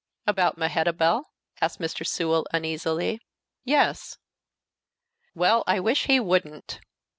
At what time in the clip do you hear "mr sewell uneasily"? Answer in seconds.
1.79-3.21